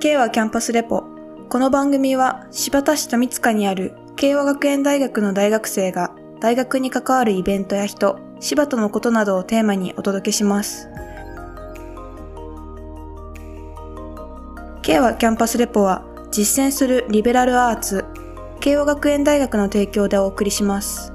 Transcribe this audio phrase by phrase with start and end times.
[0.00, 1.02] 慶和キャンパスレポ。
[1.48, 10.88] この番組は柴田市富塚にある慶和学園大学の大学生が大学に関わるイベントや人、柴田のことなどをテーマにお届けします。
[14.82, 18.04] 慶和キャンパスレポは実践するリベラルアーツ、
[18.60, 21.12] 慶和学園大学の提供でお送りします。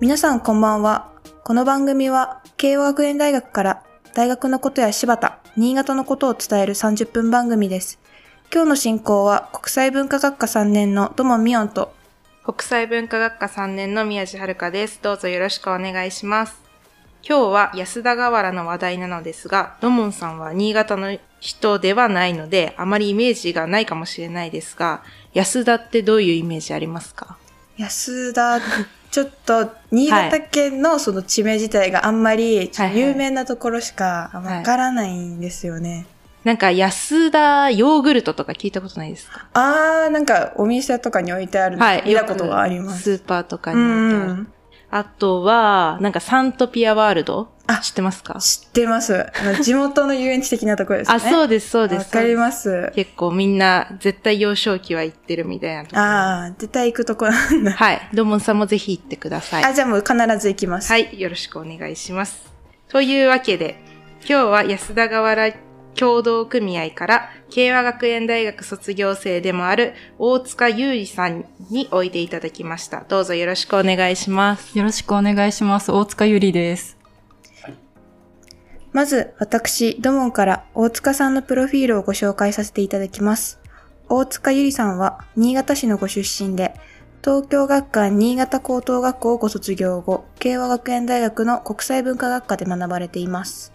[0.00, 1.12] 皆さんこんばんは。
[1.44, 3.85] この番組は慶和学園大学から
[4.16, 7.98] 大学のことや柴田、新潟のことを伝える30分番組です。
[8.50, 11.92] 今日の進行は国際文化学科3年の土門美音と
[12.42, 15.00] 国際文化学科3年の宮地遥です。
[15.02, 16.58] どうぞよろしくお願いします。
[17.28, 25.02] 今日は安田河原の話題なのですが、土門さんは新潟の人ではないので、あまりイメージがないかもしれないですが、
[25.34, 27.36] 安田ってどういうイメージありますか？
[27.76, 28.60] 安田、
[29.16, 36.04] ちょっと新潟県のその地名自体があんまり有名なところしかわからないんですよね。
[36.44, 39.46] なんか安田ヨーグルトとか聞いたことないですか？
[39.54, 42.02] あー、なんかお店とかに置いてあるのはい。
[42.06, 43.16] 見たことがあります。
[43.18, 44.32] スーパーとかに置いてある。
[44.32, 44.52] うん
[44.90, 47.48] あとは、なんかサントピアワールド？
[47.68, 48.38] あ知ってますか？
[48.38, 49.26] 知ってます。
[49.62, 51.14] 地元の遊園地的なところですね。
[51.16, 52.04] あ、そうです、そうです。
[52.16, 52.92] わかります。
[52.94, 56.02] 結構みんな絶対幼少期は行ってるみたいなところ。
[56.02, 57.72] あー、絶対行くとこなんだ。
[57.72, 58.08] はい。
[58.14, 59.64] ドモンさんもぜひ行ってください。
[59.64, 60.92] あ、じゃあもう必ず行きます。
[60.92, 61.20] はい。
[61.20, 62.44] よろしくお願いします。
[62.88, 63.82] というわけで、
[64.20, 65.52] 今日は安田河原
[65.96, 73.04] 協同組合から、慶和学園大学卒業生でもある大塚優里さんにおいでいただきました。
[73.08, 74.78] どうぞよろしくお願いします。
[74.78, 75.90] よろしくお願いします。
[75.90, 76.96] 大塚ゆりです。
[78.92, 83.58] まず、私、ドモンから大塚さんのプロフィールをご紹介させていただきます。
[84.08, 86.74] 大塚ゆりさんは、新潟市のご出身で、
[87.22, 93.72] 東京学館新潟高等学校をご卒業後、慶和学園大学の国際文化学科で学ばれています。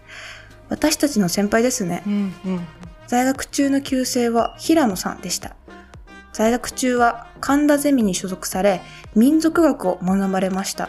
[0.72, 2.02] 私たちの先輩ですね。
[2.06, 2.66] うんうん。
[3.06, 5.54] 在学中の旧姓は平野さんでした。
[6.32, 8.80] 在学中は神田ゼミに所属され、
[9.14, 10.88] 民族学を学ばれました。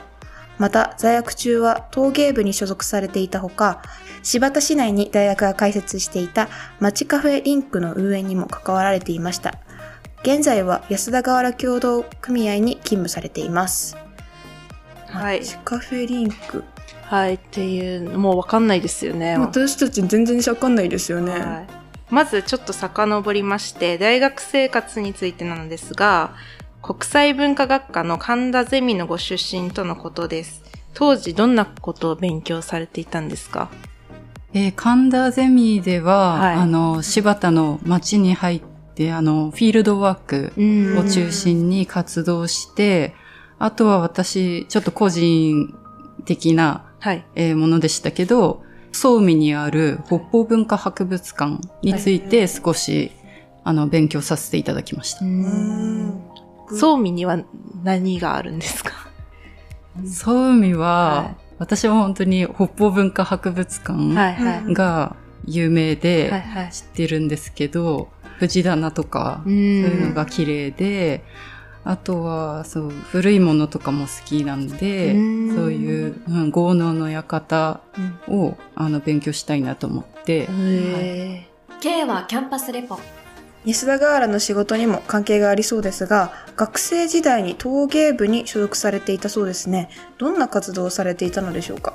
[0.58, 3.82] また、在学中は陶芸部に所属されていたほか、
[4.22, 6.48] 柴田市内に大学が開設していた
[6.80, 9.56] 町カフェリンクの運営にも関わられていました。
[10.22, 13.98] 現在は安田河原協同組合に勤務されています。
[15.08, 15.42] はい。
[15.42, 16.64] 町カフェリンク。
[17.14, 17.36] はい。
[17.36, 19.38] っていう、もうわかんないですよね。
[19.38, 21.32] 私たち全然わかんないですよね。
[21.32, 26.36] はいまずちょっと遡りまして、大学生活についてなのですが、
[26.84, 30.62] 国際文化学科の神田ゼミのご出身とのことです。
[30.94, 33.70] 当時どんなことを勉強されていたんですか？
[34.54, 38.62] えー神田ゼミでは、はいあの、柴田の町に入っ
[38.94, 43.16] て、あの、フィールドワークうんを中心に活動して、
[43.58, 45.74] あとは私、ちょっと個人
[46.26, 46.93] 的な、はい。
[47.36, 53.12] えーものでしたけど、総海にある北方文化博物館について少し、
[53.64, 55.26] あの、勉強させていただきました。
[55.26, 56.22] ん
[56.80, 57.40] 総味には
[57.84, 58.92] 何があるんですか？
[60.06, 64.74] 総海は、はい私は本当に北方文化博物館はいはい。
[64.74, 65.16] が
[65.46, 66.70] 有名で、はいはい。
[66.72, 68.10] 知ってるんですけど、
[68.40, 70.14] 藤棚とか、うそういうのん。
[70.14, 71.24] が綺麗で、
[71.86, 75.18] あとは、そう、古いものとかも好きなんで、う
[75.52, 75.56] ん。
[75.56, 77.82] そういう、うん、豪農の館
[78.28, 78.40] うん。
[78.40, 81.48] を、あの、勉強したいなと思って、へ
[81.82, 82.98] K はキャンパスレポ。
[83.66, 89.90] 安田河原の仕事にも関係がありそうですが、学生時代に陶芸部に所属されていたそうですね。
[90.18, 91.94] どんな活動をされていたのでしょうか？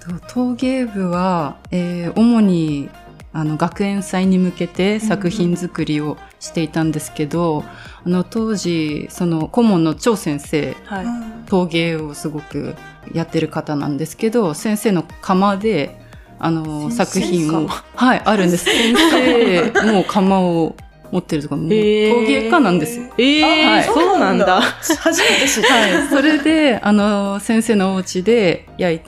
[0.00, 2.90] と陶芸部は、えー主に、
[3.34, 7.64] あの、学園祭に向けて作品作りをしていたんですけど、
[8.04, 11.06] あの、当時、その、顧問の張先生ーはい。
[11.46, 12.74] 陶芸をすごく
[13.14, 16.00] やってる方なんですけど、先生の窯で、
[16.40, 18.64] あの、先作品を、はい、あるんです。
[18.64, 20.74] 先生も窯を
[21.12, 23.04] 持ってるとか、もう陶芸家なんですよ。
[23.18, 24.60] ええはいそうなんだ。
[24.60, 25.74] 初めて知った。
[25.74, 29.00] はい、それで、あの、先生のお家で焼い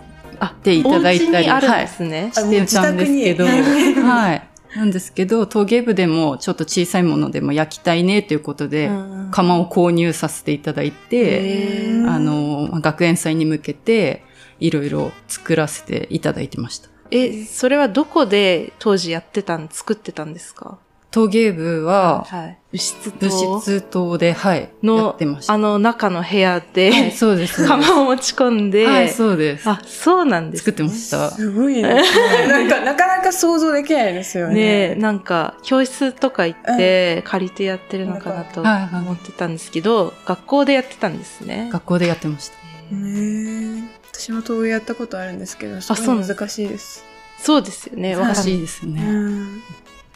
[0.63, 2.31] ていただいたり、お家にあるんはい、ですね。
[2.33, 4.54] してたんですけど、はい。
[4.75, 14.23] なんですけど、陶芸部でもちょっと小さいものでも焼きたいねということで、うん窯を購入させていただいて、あの、学園祭に向けて、
[14.61, 16.89] いろいろ作らせていただいてました。
[17.11, 20.79] え、それはどこで当時やってたん、作ってたんですか？
[21.15, 22.59] 陶芸部は、はい。
[22.73, 23.61] 物質物棟？
[23.61, 25.53] 質棟で、はい、やのってまし、た。
[25.53, 27.63] あの中の部屋で、はい、そうです。
[27.69, 29.71] 釜を持ち込んで、はい、そうです。
[29.71, 31.31] あ、そうなんです作ってました。
[31.31, 31.83] すごいね。
[32.51, 34.55] なんか、なかなか想像できないですよね。
[34.55, 41.69] ねえ、なんか、教室とか行って、借りてやってるのかなと思ってたんですけど、学校でやってたんですね。
[41.73, 42.57] 学校でやってました。
[42.91, 47.05] ねえ私も陶芸やったことあるんですけど、すごい難しいです。
[47.39, 48.17] そうですよね。
[48.17, 48.35] わ難。
[48.35, 49.01] しいですね。
[49.01, 49.63] うん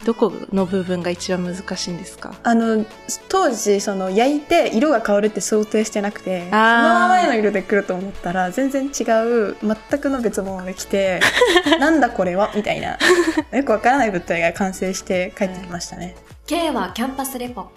[0.05, 2.33] どこの部分が一番難しいんですか？
[2.43, 2.85] あの
[3.27, 8.87] 当時その焼いて色が変わるって想定してなくてそのあーままの色で来ると思ったら全然違
[9.49, 11.19] う全くの別物で来て
[11.79, 12.51] なんだこれは？
[12.55, 12.97] みたいな
[13.51, 16.15] よくわからない物体が完成して帰ってきましたね。
[16.47, 17.67] K はキャンパスレポ。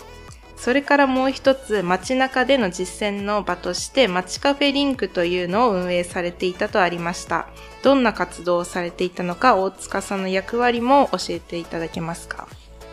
[0.57, 7.49] それからもう一つ、街中での実践の場として、街カフェリンクというのを運営されていたとありました。
[7.83, 12.47] どんな活動をされていたのか、大塚さんの役割も教えていただけますか？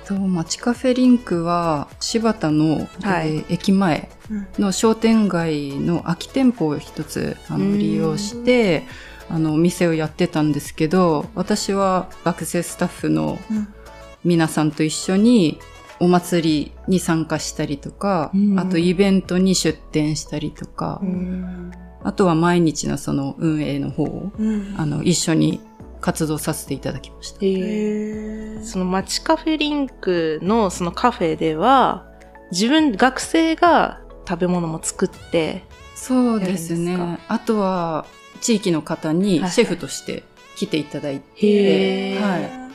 [0.08, 3.38] と街カフェリンクは柴田の、はい。
[3.38, 4.48] えー駅前うん。
[4.58, 7.74] の商店街の空き店舗を一つあうん。
[7.74, 8.88] の利用して
[9.30, 13.68] あのお店をやってたんですけど私は学生スタッフのうん。
[14.26, 15.60] 皆さんと一緒に
[16.00, 18.60] お祭りに参加したりとか、うん。
[18.60, 21.01] あとイベントに出店したりとか、
[22.04, 24.75] あとは毎日のその運営の方をうん。
[24.78, 25.60] あの一緒に
[26.01, 27.40] 活動させていただきました。
[28.66, 32.06] その街カフェリンクのそのカフェでは、
[32.51, 35.63] 自分、学生が食べ物も作って、
[35.96, 37.19] そうですね。
[37.28, 38.06] あとは
[38.42, 40.24] 地域の方にシェフとして
[40.56, 42.69] 来ていただいて、はい、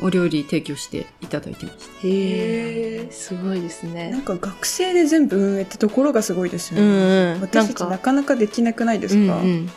[0.00, 1.84] お料理提供していただいてました。
[2.06, 4.22] へへーすごいですなんね。
[4.24, 7.32] か学生で全部運営ってところがすごいですようんね。
[7.34, 7.40] うん。
[7.40, 9.70] 私たちなかなかできなくないですか、うんうん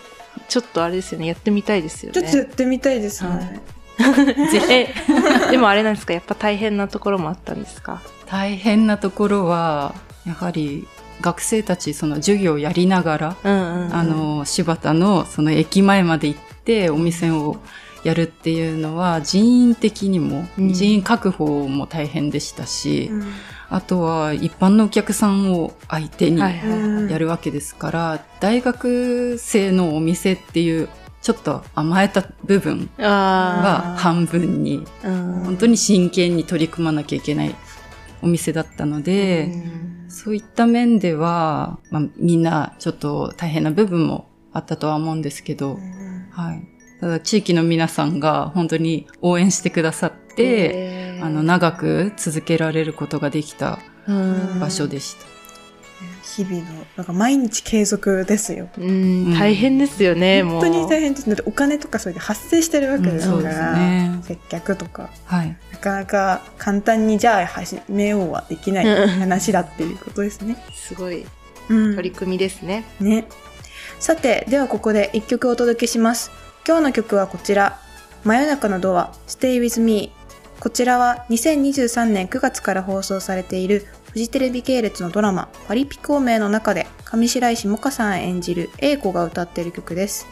[0.47, 2.21] ちょっとあれですよね、やってみたいですよね。
[2.21, 3.59] ちょっとやってみたいですね。
[3.99, 5.11] ぜひ。
[5.51, 8.01] でもあれなんですか、やっぱ大変なところもあったんですか？
[8.27, 9.93] 大変なところは、
[10.25, 10.87] やはり
[11.19, 13.93] 学生たちその授業をやりながら、うんうんうん。
[13.95, 17.57] あ、の、柴田のその駅前まで行ってお店を
[18.03, 20.73] やるっていうのは人員的にも、うん。
[20.73, 23.23] 人員確保も大変でしたし、うん。
[23.69, 26.69] あとは一般のお客さんを相手にはいはい。
[26.69, 30.89] うんやるわけですから、大学生のお店っていう
[31.21, 34.85] ちょっと甘えた部分あが半分に。
[35.03, 37.55] 本当に真剣に取り組まなきゃいけない
[38.21, 39.51] お店だったので、
[40.09, 45.79] そういった面では、まあ、みんなちょっと大変な部分もあったとは思うんですけど、
[46.31, 46.70] はい。
[47.01, 55.31] ただ地域の皆さんが本当に応援してくださって、あの、長く続けられることができたうん場所でした。
[56.23, 58.69] 日々の、なんか毎日継続ですよ。
[58.77, 60.61] うん、大変ですよね、もう。
[60.61, 61.27] 本当に大変です。
[61.27, 65.57] だってお金とかそれで発生してるわけですから、ね接客とか、はい。
[65.71, 70.55] なかなか簡単にじゃあ始めようはできないうん話だっていうことですね。
[70.73, 71.25] すごい
[71.69, 72.85] うん取り組みですね。
[72.99, 73.25] ね。
[73.99, 76.31] さて、ではここで一曲お届けします。
[76.63, 77.79] 今日の曲はこちら。
[78.23, 80.11] 真夜中のドア、Stay with me。
[80.59, 90.27] こちらは2023年9月から放送されているフジテレビ系列のドラマ、パリピ孔明の中で上白石萌歌さん演じる英子が歌っている曲です。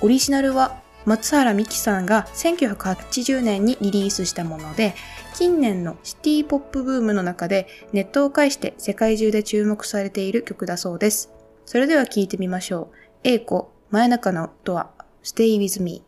[0.00, 4.94] オリジナルは松原美樹さんが1980年にリリースしたもので、
[5.34, 11.30] 近年のシティポップブームの中でネットを介して世界中で注目されている曲だそうです。
[11.66, 12.96] それでは聴いてみましょう。
[13.24, 14.95] 英子、真夜中のドア、
[15.26, 16.04] Stay with me。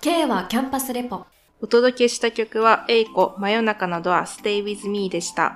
[0.00, 1.26] K はキャンパスレポ。
[1.60, 5.54] お届けした曲は、エイコ、真夜中のドア、Stay with me でした。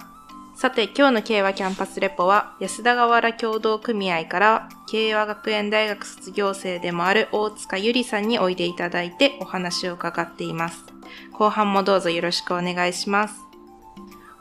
[0.56, 10.84] さて、今日の慶和キャンパスレポは、安田川原協同組合から、慶和学園大学卒業生でもある大塚ゆりさんにおいでいただいてお話を伺っています。
[11.32, 13.47] 後半もどうぞよろしくお願いします。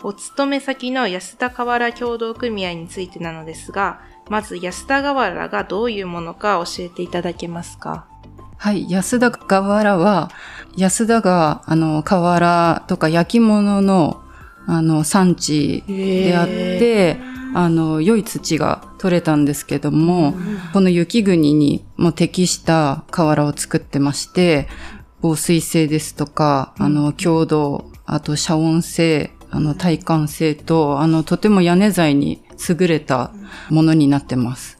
[0.07, 3.99] お勤め先の安田河原協同組合についてなのですが、
[4.29, 8.07] まず安田河原がどういうものか教えていただけますか？
[8.55, 8.89] はい。
[8.89, 10.31] 安田河原は、
[10.77, 14.21] 安田が、あの、河原とか焼き物の、
[14.65, 17.17] あの、産地であって、
[17.53, 20.35] あの、良い土が取れたんですけども、
[20.71, 24.69] この雪国にも適した河原を作ってまして、
[25.19, 33.31] 防水性ですとか、あの、強度、あと遮音性、あの、耐寒性と、あの、とても屋根材に優れた
[33.69, 34.77] ものになってます。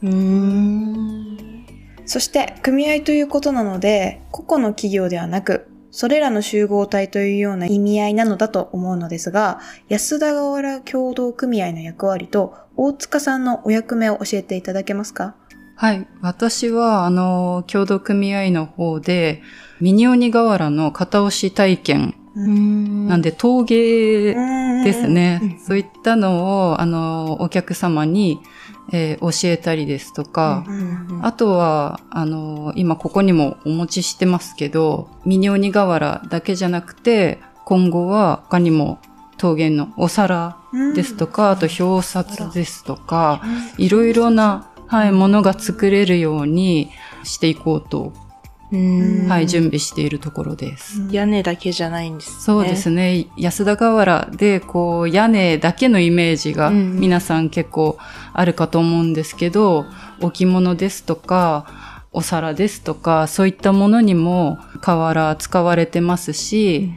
[2.06, 9.58] そして、組合ということなので、個々の企業ではなく、それらの集合体というような意味合いなのだと思うのですが、
[9.88, 15.34] 安田河原協同組合の役割と、大塚さんのお役目を教えていただけますか？
[15.74, 16.06] はい。
[16.20, 19.42] 私は、あの、共同組合の方で、
[19.80, 24.34] ミニオニ河原の片押し体験、なんで陶芸
[24.84, 25.58] ですね。
[25.64, 28.40] そういったのを、あの、お客様に、
[28.92, 31.20] えー教えたりですとか、うん。
[31.22, 38.98] あとは、あの、今ここにもお持ちしてますけど、ミニオニ河原だけじゃなくて、今後は他にも
[39.36, 40.56] 陶芸のお皿
[40.94, 43.42] ですとか、あと表札ですとか、
[43.76, 46.90] いろいろなはい、ものが作れるように
[47.22, 48.27] していこうと、うん
[48.70, 51.00] はい、準備しているところです。
[51.10, 52.36] 屋根だけじゃないんですね。
[52.40, 53.26] そうですね。
[53.36, 57.98] 安田河原で、こう、屋根だけのイメージがうん皆さん結構
[58.32, 59.86] あるかと思うんですけど、
[60.20, 61.66] 置物ですとか、
[62.12, 66.90] お皿ですとか、そういったものにも瓦使われてますし、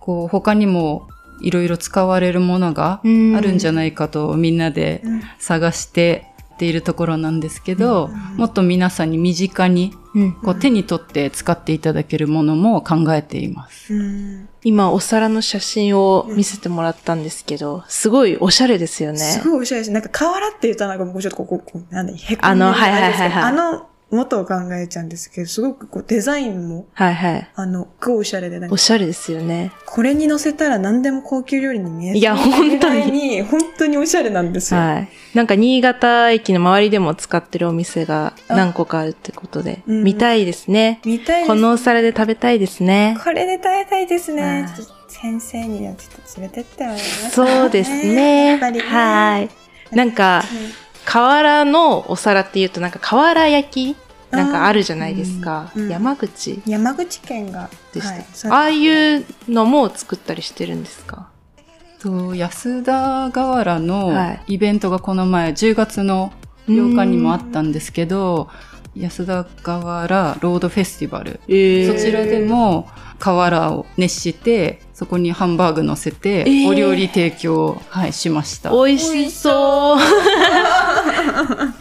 [0.00, 1.08] こう、他にも
[1.40, 13.94] いろいろ使われるものがあうんるんじゃないかとみんなでうん探してっているところなんですけど、うんもっと皆さんに身近にうんこう手に取って使っていただけるものも考えています。
[13.94, 19.18] うん今、お皿の写真を見せてもらったんですけど、すごいおしゃれですよね。
[19.18, 19.90] すごいおしゃれです。
[19.90, 27.50] なんか、瓦って言ったらなんかもうちょっとここ、こう、なんだ、へこんでるあのはいはいはいはいあの、元を考えちゃうんですけど、すごくこう、デザインも、はいはい。
[27.54, 29.72] あの、すごいおしゃれで、なんかおしゃれですよね。
[29.86, 34.80] これに乗せたら何でも高級料理に見えそういや本当に本当におしゃれなんですよ。
[34.80, 35.08] はい。
[35.34, 41.00] なんか、新潟駅の周りでも使ってるお店が何個かあるってことで、うん見たいですね。
[41.04, 43.16] 見たいですこのお皿で食べたいですね。
[43.22, 44.68] これで食べたいですはいね。
[45.08, 48.46] 先生にはちょっと連れてってもらいますそうですね。
[48.46, 49.50] やっぱりねはい。
[49.96, 50.42] なんか、
[51.04, 53.96] 瓦のお皿っていうとなんか瓦焼き
[54.36, 55.70] なんかあるじゃないですか。
[55.74, 55.90] うんうん。
[55.90, 56.60] 山口。
[56.66, 58.48] 山口県が、でした。
[58.48, 58.58] はい。
[58.62, 61.28] ああいうのも作ったりしてるんですか？
[62.00, 64.54] と安田河原のはい。
[64.54, 66.32] イベントがこの前10月の
[66.68, 68.48] 8日にもあったんですけど、
[68.94, 72.88] 安田河原ロードフェスティバル、えそちらでも
[73.18, 76.68] 瓦を熱してそこにハンバーグ乗せてえー。
[76.68, 78.70] お料理提供、はい、しました。
[78.70, 79.98] 美味しそう。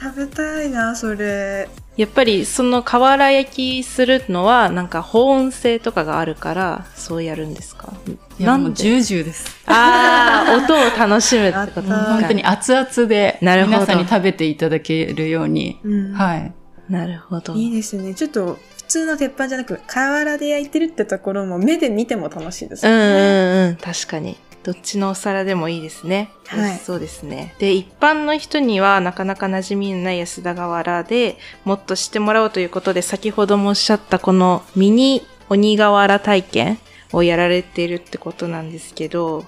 [0.00, 1.68] 食べたいな、それ。
[1.96, 7.92] やっぱりその瓦焼きするのはなんか保温性とかがあるからそうやるんですか？
[8.38, 8.82] いやもうなんで？
[8.82, 9.56] ジュージューです。
[9.66, 16.52] ああ、音を楽しむってことですあか本当に熱々でなるほど皆さんに食べていただけるように、うんはい。
[16.88, 17.54] なるほど。
[17.54, 18.14] いいですね。
[18.14, 22.92] ちょっと、普通の鉄板じゃなく、瓦で焼いてるってところも目で見ても楽しいですうん。
[22.92, 24.38] うんうん、確かに。
[24.64, 26.30] どっちのお皿でもいいですね。
[26.46, 27.54] はいそうですね。
[27.58, 36.78] で、一般の人にはなかなか馴染みのない安田瓦でもっと知ってもらおうということで、先ほどもおっしゃったこのミニ鬼瓦体験
[37.12, 39.44] をやられているってことなんですけど、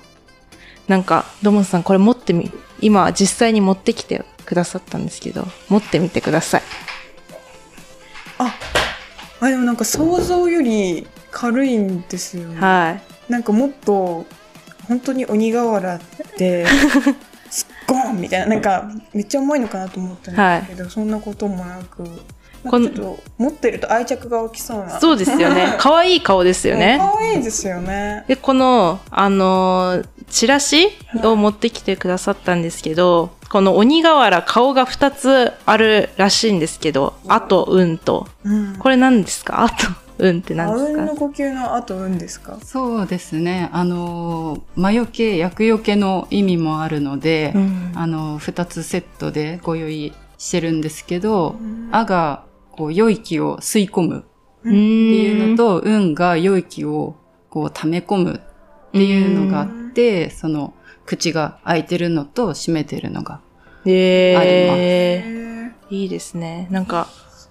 [0.88, 2.50] なんか、ドモンさんこれ持ってみ、
[2.80, 6.62] 今実際に持ってきてくださったんですけど、持ってみてください。
[8.38, 8.54] あ、
[9.40, 12.60] あ、でもなんか想像より軽いんですよね。
[12.60, 12.98] は
[13.28, 13.32] い。
[13.32, 14.26] なんかもっと、
[14.90, 16.00] 本当に鬼瓦っ
[16.36, 16.66] て、
[17.48, 24.98] スッゴーンみたいな、なんかめっちゃ重いのかなと思ったんですけど、そんなこともなく、ちょっと持ってると愛着が起きそうな。
[25.00, 25.74] そうですよね。
[25.80, 26.98] 可愛い顔ですよね。
[27.00, 28.24] 可愛いですよね。
[28.28, 30.86] で、この、あのーチラシ
[31.24, 38.28] を持ってきてくださったんですけど、この鬼瓦顔が2つあるらしいんですけど、あと、うんと。
[38.44, 38.76] うん。
[38.78, 39.64] これ何ですか？
[39.64, 39.88] あと、
[40.20, 41.00] うんってあ何ですか？
[41.02, 42.58] うんの呼吸の後うんですか？
[42.62, 43.68] そうですね。
[43.72, 54.22] あの、魔除け、厄除けの意味もあるので、うんあの、二つセットでご用意してるんですけど、うんあが、こう、良い気を吸い込むっ
[54.64, 55.56] うていうのん。
[55.56, 57.16] と、うんが良い気を、
[57.48, 60.74] こう、溜め込むっていうのがあって、その、
[61.06, 63.40] 口が開いてるのと閉めてるのが。
[63.86, 66.68] えへー、いいですね。
[66.70, 67.08] なんか、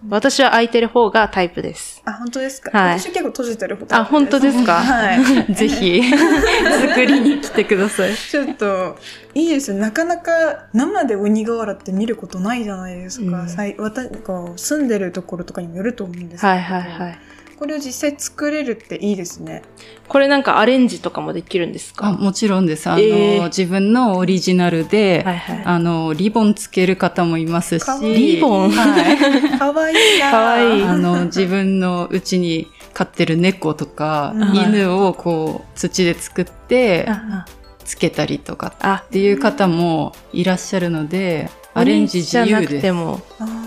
[0.08, 2.01] 私は空いてる方がタイプです。
[2.06, 4.75] あ、本当ですか、はい私は結構閉じてる方あ本当ですか？
[4.75, 5.20] はい。
[5.53, 8.15] ぜひ、作りに来てください。
[8.15, 8.98] ちょっと、
[9.34, 9.77] いいですよ。
[9.77, 13.41] なかなか生で鬼瓦って見ることないじゃないですか。
[13.41, 16.48] うんさいわたこう住んでるところとかにもよると思うんですけど。
[16.48, 17.20] はいはいはい。
[17.60, 19.63] これを実際作れるっていいですね。
[20.08, 22.08] これなんかアレンジとかもできるんですか？
[22.08, 22.89] あもちろんです。
[22.89, 25.62] あの、えー自分のオリジナルで、はいはい。
[25.66, 28.70] あの、リボンつける方もいますし、リボン？
[28.72, 29.60] はい。
[29.60, 37.46] かわいいなかわいいあの、自分のうちに飼ってる猫とか、うん犬をこう、土で作って、あ
[37.84, 42.82] つけたりとかあ、っていう方もいらっしゃるので、アレンジ自鬼じゃなく由です。
[42.84, 43.20] ても、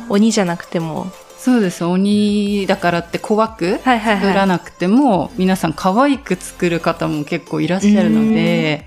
[0.09, 1.13] 鬼じゃなくても。
[1.43, 1.85] そうです。
[1.85, 8.87] 鬼だからって怖くはいはい作らなくても、皆さん可愛く作る方も結構いらっしゃるので、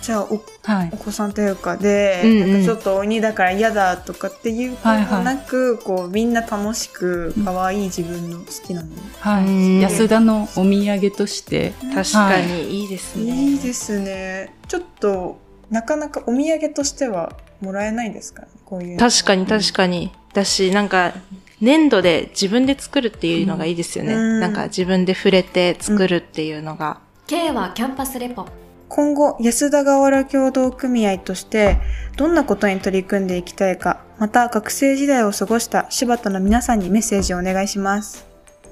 [0.00, 0.96] じゃあお、はいお。
[0.96, 8.94] 子さんというかで、うんうんなんかちょっと鬼だから嫌だとかっていうことはいはいなく、こう、みんな楽しく、可愛い自分の好きなもの。
[9.20, 9.82] はうんい。
[9.82, 13.34] 安田のお土産として、確かにいいですね。
[13.34, 14.54] いいですね。
[14.68, 15.38] ちょっと、
[15.70, 19.10] なかなかお土産としてはもらえないですかこういうの。
[19.10, 20.10] 確かに確かに。
[20.32, 21.12] だし、なんか、
[21.60, 24.14] 粘土で自分で作るっていうのがいいですよね。
[24.14, 27.00] うんなんか自分で触れて作るっていうのが。
[27.26, 28.46] K はキャンパスレポ
[28.88, 31.78] 今後、安田河原協同組合として、
[32.16, 38.26] どんなことに取り組んでいきたいか、また学生時代を過ごした柴田の皆さんにメッセージをお願いします。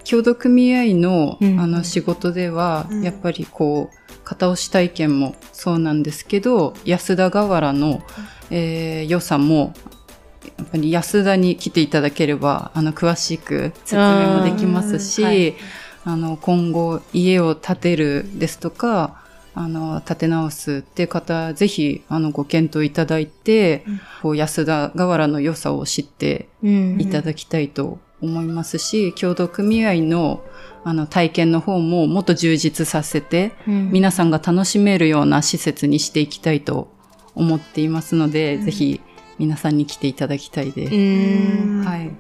[0.05, 8.03] 協同組合の,、うんあの仕事では、うんやっぱりこう片押し体験もそうなんですけど安田河原の、
[8.51, 9.75] えー良さも
[10.59, 15.55] やっぱり安田に来ていただければあの詳しく説明もできますし、うんはい。
[16.07, 19.23] あの今後家を建てるですとか
[19.55, 24.01] あの建て直すっていう方ぜひあのご検討いただいて、うん。
[24.23, 30.43] こう安田河原の良さを知ってうんいただきたいと思いますし、協同組合の
[30.87, 33.91] あの体験の方ももっと充実させて、うん。
[33.91, 36.93] 皆さんが楽しめるような施設にしていきたいと
[37.35, 38.65] 思っていますので、うん。
[38.65, 39.01] ぜひ
[39.39, 40.95] 皆さんに来ていただきたいです。
[40.95, 42.11] うんはい。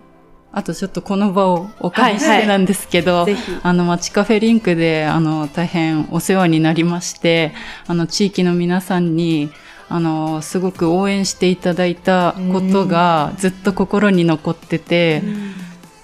[0.57, 3.43] あとちょっとこの場をお借りしてなんですけど、ぜひ。
[3.61, 7.53] あの、街カフェリンクで、あの、大変お世話になりまして、
[7.89, 9.51] あの、地域の皆さんに、
[9.89, 15.25] あの、すごく応援していただいたことがずっと心に残ってて、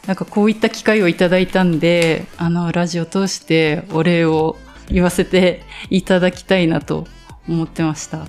[0.07, 4.57] なんかこういった機会をいただいたんで、あの、ラジオ通してお礼を
[4.89, 7.07] 言わせていただきたいなと
[7.49, 8.27] 思ってました。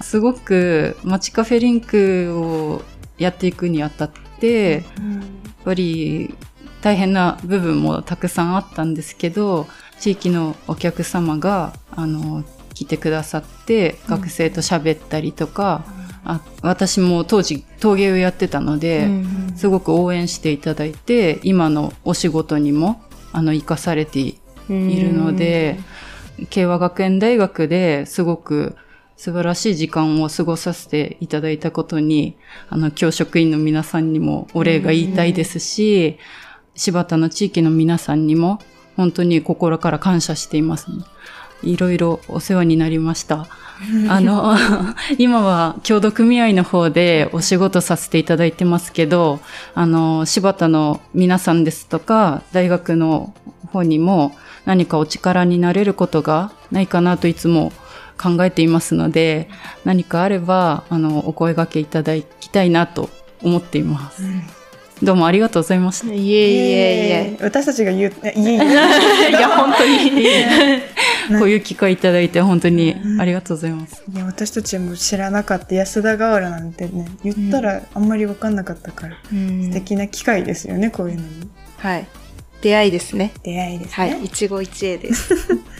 [0.00, 2.82] すごく街カフェリンクを
[3.18, 4.82] やっていくにあたって、やっ
[5.64, 6.34] ぱり
[6.80, 9.66] 大変な部分もたくさんあったんですけど、
[9.98, 12.42] 地域のお客様が、あの、
[12.72, 15.84] 来てくださって、学生と喋ったりとか、
[16.24, 19.08] あ私も当時陶芸をやってたので、
[19.56, 23.02] すごく応援していただいて、今のお仕事にも、
[23.32, 24.36] あの、活かされてい
[24.68, 25.78] るので、
[26.48, 28.76] 慶和学園大学ですごく
[29.20, 32.38] 素晴らしい時間を過ごさせていただいたことに、
[32.70, 36.16] あの、教職員の皆さんにもお礼が言いたいですし、
[36.74, 38.60] 柴田の地域の皆さんにも
[38.96, 40.86] 本当に心から感謝しています。
[41.62, 43.46] いろいろお世話になりました。
[44.08, 44.56] あの、
[45.18, 49.40] 今は協同組合の方でお仕事させていただいてますけど、
[49.74, 53.34] あの、柴田の皆さんですとか、大学の
[53.70, 57.70] 方にも何かお力になれることがないかなといつも
[58.20, 59.48] 考えていますので、
[59.84, 63.08] 何かあれば、あの、お声掛けいただきたいなと
[63.42, 64.22] 思っています。
[65.02, 66.12] どうもありがとうございました。
[66.12, 67.36] いえいえいえ。
[67.40, 68.54] 私たちが言う、いえいえ。
[69.30, 71.38] い や、本当に。
[71.38, 74.02] こういう機会いただいて本当にありがとうございます。
[74.12, 81.28] いや、私たちも知らなかった安田河原なんてね、言ったらあんまりわかんなかったから、素敵な機会ですよね、こういうのに。
[81.78, 82.06] はい。
[82.60, 83.32] 出会いですね。
[83.42, 83.92] 出会いですね。
[83.94, 84.24] はい。
[84.24, 85.34] 一期一会です。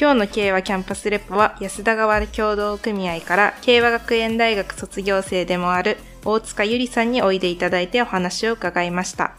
[0.00, 9.32] 今日の慶和キャンパスレポは安田川協同組合から慶和学園大学卒業生でもある大塚ゆりさんにおいでいただいてお話を伺いました。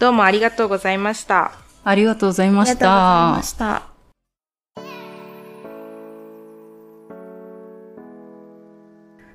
[0.00, 1.52] どうもありがとうございました。
[1.84, 3.42] ありがとうございましありがとうございたま。
[3.44, 3.82] した。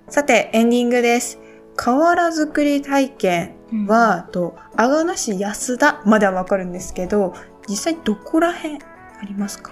[0.10, 1.40] さて、エンディングです。
[1.78, 3.56] 瓦作り体験
[3.88, 7.34] は、と、阿賀野市安田まではわかるんですけど、
[7.70, 8.80] 実際どこら辺あ
[9.26, 9.72] りますか？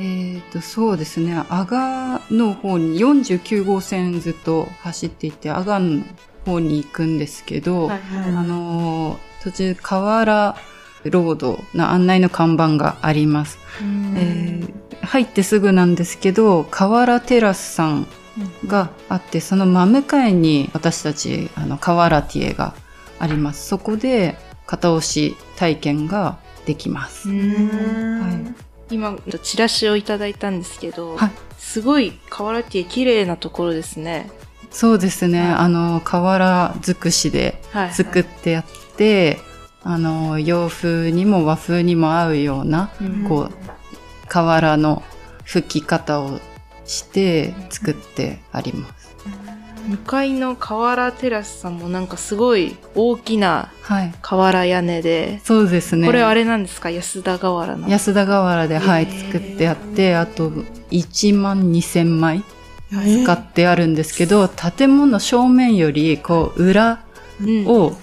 [0.00, 1.34] えっ、と、そうですね。
[1.48, 6.02] 阿賀の方に49号線ずっと走っていて、阿賀の
[6.46, 8.00] 方に行くんですけど、はい
[8.36, 10.56] あのー途中、河原
[11.04, 13.58] ロードの案内の看板があります。
[14.16, 18.06] えー入ってすぐなんですけど、河原テラスさん
[18.66, 22.74] があって、その真向かいに私たち、あの、河原ティエが
[23.18, 23.66] あります。
[23.68, 27.30] そこで、片押し体験ができます。
[27.30, 28.54] うん
[28.90, 31.30] 今、チラシをいただいたんですけど、はい
[31.68, 34.30] すごい河原ティエ綺麗なところですね。
[34.70, 35.40] そうですね。
[35.40, 37.92] はいあの、瓦尽くしではい。
[37.92, 38.64] 作ってやっ
[38.96, 39.38] て、
[39.82, 43.52] あの、洋風にも和風にも合うような、うんこう、
[44.28, 45.02] 瓦の
[45.44, 46.40] 吹き方を
[46.84, 48.97] して作ってあります。
[49.88, 54.14] 向かいの河原テラスさんもなんかすごい大きなはい。
[54.20, 56.06] 瓦屋根で、そうですね。
[56.06, 56.90] これあれなんですか？
[56.90, 57.88] 安田瓦の。
[57.88, 60.50] 安田瓦で、はい、作ってあって、あと、
[60.90, 62.44] 1万2000枚
[62.92, 67.00] え使ってあるんですけど、建物正面より、こう、裏
[67.40, 67.96] うんを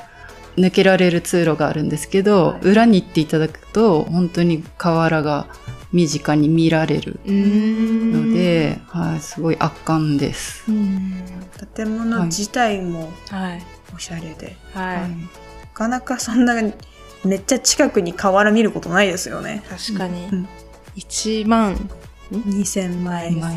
[0.57, 5.47] 抜けられる通路があるんですけど、はい裏に行っていただくと本当に瓦が
[5.91, 10.63] 身近に見られるうーんので、はい、すごい圧巻です。
[10.69, 11.23] うん
[11.75, 13.63] 建物自体もはい。
[13.95, 15.01] おしゃれで、はい。
[15.01, 16.53] はいなかなかそんな
[17.25, 19.61] めっちゃ近くに瓦見ることないですよね。
[19.69, 20.25] 確かに。
[20.27, 20.47] うん
[20.95, 21.75] 1万
[22.31, 23.35] 2000枚。
[23.39, 23.55] はい。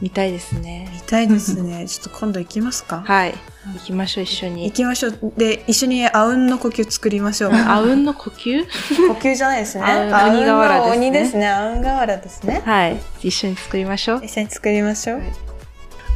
[0.00, 0.88] みたいですね。
[0.94, 1.86] 見たいですね。
[1.88, 3.02] ちょっと今度行きますか。
[3.04, 3.34] はい。
[3.74, 4.72] 行きましょう、一緒行に。
[4.72, 5.18] きましょう。
[5.36, 7.52] で、一緒にあうんの呼吸作りましょう。
[7.52, 8.64] あうんの呼吸？
[9.08, 9.84] 呼吸じゃないですね。
[9.84, 11.46] あうん瓦ですねの鬼ですね。
[11.48, 12.62] あうん瓦ですね。
[12.64, 12.96] はい。
[13.22, 14.20] 一緒に作りましょう。
[14.24, 15.22] 一緒に作りましょう。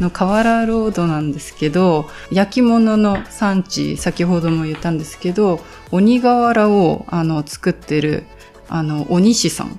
[0.00, 5.60] の河原ロードなんですけど焼き物の産地先ほども言ったんですけど
[5.92, 8.24] 鬼瓦をあの作ってる
[8.68, 9.78] あの鬼師さん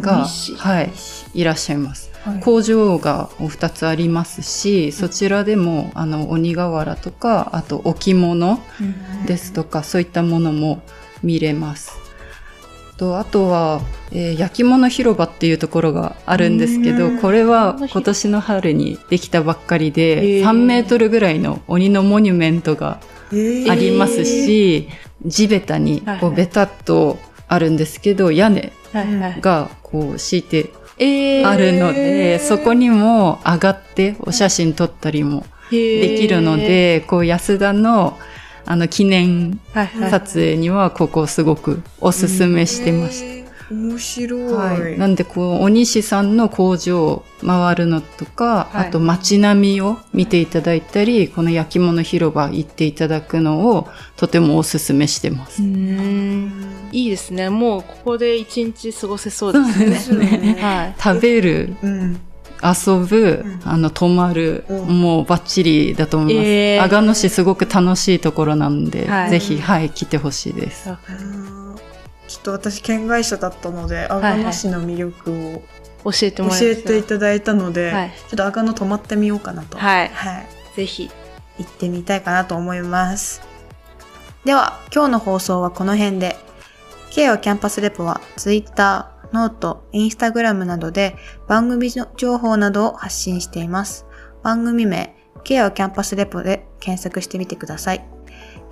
[0.00, 0.26] が
[0.58, 0.92] はい、
[1.34, 2.10] いらっしゃいます。
[2.28, 2.40] はい。
[2.40, 8.60] 工場がお二つありますしそちらでもあの鬼瓦とかあと置物
[9.26, 10.82] ですとかそういったものも
[11.22, 11.92] 見れます。
[12.96, 17.18] とあとは、えー焼き物広場っていうところがあるんですけどうん。
[17.20, 20.42] これは今年の春にできたばっかりへでー。
[20.42, 23.34] 3メートルぐらいの鬼のモニュメントがあ
[23.74, 24.88] りますし、
[25.24, 26.20] 地べたにはいはい。
[26.20, 29.40] こうベタっとあるんですけど屋根はいはい。
[29.40, 30.70] がこう敷いてえ
[31.44, 38.18] あるのへで、ーそこにも上がってお写真撮ったりもでできるの、で、こう安田の
[38.64, 39.60] あの記念。
[40.10, 43.37] 撮影にはここすごくおすすめしてましへー
[43.70, 44.48] 面白い。
[44.50, 44.54] た。
[44.56, 44.98] はい。
[44.98, 55.62] なんでこう、鬼師さんの工場を回るのとか、はいあと街並みを見ていただいたり、この焼き物広場行っていただくのをとてもおすすめしてます。
[55.62, 56.52] うーん。
[56.92, 57.50] いいですね。
[57.50, 59.58] もうここで一日過ごせそうで
[59.96, 60.56] すね。
[60.60, 60.94] はい。
[61.00, 62.20] 食べる、うん。
[62.62, 66.46] 遊ぶ、うんあの、泊まる、うんもうバッチリだと思います。
[66.46, 70.90] えー阿賀野市すごく楽しいところなんで、はいぜひ、はい、来てほしいです。
[72.28, 75.32] ちょっと私県外者だったので、阿賀野市の魅力
[76.04, 79.78] を教えても教らいますえていただいたので、はいちょっと阿賀野泊まってみようかなと。
[79.78, 80.46] はいはい。
[80.76, 81.10] ぜひ。
[81.58, 83.42] 行ってみたいかなと思います。
[84.44, 86.36] では、今日の放送はこの辺で。
[87.10, 91.16] ケアキャンパスレポは Twitter、ノート、Instagram などで
[91.48, 94.06] 番組の情報などを発信しています。
[94.42, 98.06] 番組名、敬和キャンパスレポで検索してみてください。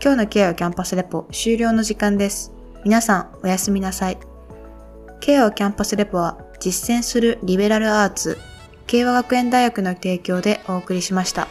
[0.03, 2.56] 今日の敬和キャンパスレポ終了の時間です。
[2.87, 4.19] 皆さんおやすみなさい。
[5.19, 8.39] 敬和キャンパスレポは実践するリベラルアーツ、
[8.87, 11.49] 慶和学園大学の提供でお送りしました。